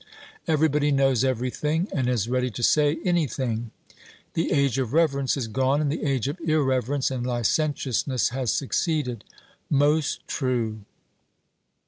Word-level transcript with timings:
Everybody 0.47 0.89
knows 0.89 1.23
everything, 1.23 1.87
and 1.93 2.09
is 2.09 2.27
ready 2.27 2.49
to 2.49 2.63
say 2.63 2.97
anything; 3.05 3.69
the 4.33 4.51
age 4.51 4.79
of 4.79 4.93
reverence 4.93 5.37
is 5.37 5.47
gone, 5.47 5.79
and 5.79 5.91
the 5.91 6.03
age 6.03 6.27
of 6.27 6.39
irreverence 6.41 7.11
and 7.11 7.23
licentiousness 7.23 8.29
has 8.29 8.51
succeeded. 8.51 9.23
'Most 9.69 10.25
true.' 10.27 10.79